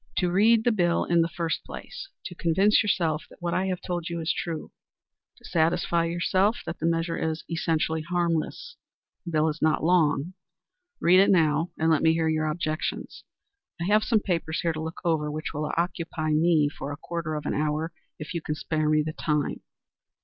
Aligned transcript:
"To 0.17 0.31
read 0.31 0.63
the 0.63 0.71
bill 0.71 1.03
in 1.05 1.21
the 1.21 1.27
first 1.29 1.63
place; 1.63 2.09
to 2.25 2.33
convince 2.33 2.81
yourself 2.81 3.25
that 3.29 3.39
what 3.39 3.53
I 3.53 3.67
have 3.67 3.81
told 3.81 4.09
you 4.09 4.19
is 4.19 4.33
true; 4.33 4.71
to 5.37 5.45
satisfy 5.45 6.05
yourself 6.05 6.63
that 6.65 6.79
the 6.79 6.87
measure 6.87 7.17
is 7.19 7.43
essentially 7.47 8.01
harmless. 8.01 8.77
The 9.25 9.31
bill 9.33 9.47
is 9.47 9.61
not 9.61 9.83
long. 9.83 10.33
Read 10.99 11.19
it 11.19 11.29
now 11.29 11.69
and 11.77 11.91
let 11.91 12.01
me 12.01 12.13
hear 12.13 12.29
your 12.29 12.47
objections. 12.47 13.23
I 13.79 13.83
have 13.91 14.03
some 14.03 14.21
papers 14.21 14.61
here 14.61 14.73
to 14.73 14.81
look 14.81 15.01
over 15.05 15.29
which 15.29 15.53
will 15.53 15.71
occupy 15.77 16.31
me 16.31 16.67
a 16.75 16.97
quarter 16.97 17.35
of 17.35 17.45
an 17.45 17.53
hour, 17.53 17.91
if 18.17 18.33
you 18.33 18.41
can 18.41 18.55
spare 18.55 18.89
me 18.89 19.03
the 19.03 19.13
time." 19.13 19.61